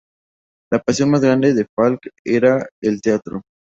La 0.71 0.79
pasión 0.79 1.11
más 1.11 1.21
grande 1.21 1.53
de 1.53 1.67
Falk 1.75 2.09
era 2.25 2.65
el 2.81 2.99
teatro. 3.01 3.41